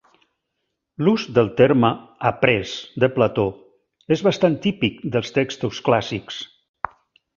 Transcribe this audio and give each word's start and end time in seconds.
L'ús 1.07 1.25
del 1.35 1.51
terme 1.59 1.91
"après" 2.29 2.73
de 3.03 3.11
Plató 3.17 3.45
és 4.17 4.25
bastant 4.29 4.57
típic 4.65 4.99
dels 5.17 5.35
textos 5.37 5.83
clàssics. 5.91 6.41